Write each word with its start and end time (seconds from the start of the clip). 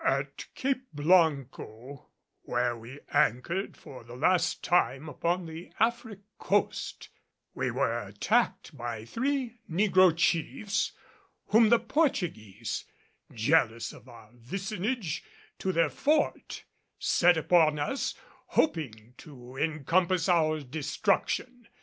At 0.03 0.47
Cape 0.55 0.87
Blanco, 0.91 2.09
where 2.41 2.75
we 2.75 3.01
anchored 3.13 3.77
for 3.77 4.03
the 4.03 4.15
last 4.15 4.63
time 4.63 5.07
upon 5.07 5.45
the 5.45 5.71
Afric 5.79 6.21
coast, 6.39 7.09
we 7.53 7.69
were 7.69 7.99
attacked 8.07 8.75
by 8.75 9.05
three 9.05 9.59
negro 9.69 10.11
chiefs 10.17 10.93
whom 11.49 11.69
the 11.69 11.77
Portuguese, 11.77 12.83
jealous 13.31 13.93
of 13.93 14.09
our 14.09 14.31
vicinage 14.33 15.23
to 15.59 15.71
their 15.71 15.91
fort, 15.91 16.63
set 16.97 17.37
upon 17.37 17.77
us, 17.77 18.15
hoping 18.47 19.13
to 19.19 19.55
encompass 19.55 20.27
our 20.27 20.61
destruction. 20.61 21.67